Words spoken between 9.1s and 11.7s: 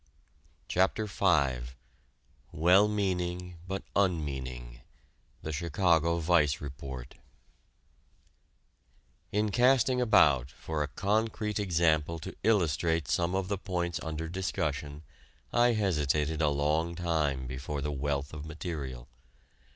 In casting about for a concrete